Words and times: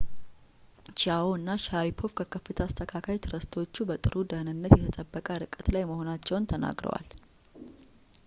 ቺያዎ 0.97 1.25
እና 1.39 1.49
ሻሪፖቭ 1.65 2.09
ከከፍታ 2.19 2.59
አስተካካይ 2.67 3.19
ትረስተሮቹ 3.25 3.75
በጥሩ 3.89 4.13
ደህንነት 4.31 4.73
የተጠበቀ 4.77 5.27
ርቀት 5.43 5.69
ላይ 5.75 5.85
መሆናቸውን 5.91 6.49
ተናግረዋል 6.53 7.07